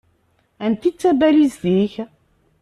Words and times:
Anta 0.65 0.85
i 0.87 0.91
d 0.93 0.95
tabalizt-ik? 0.95 1.93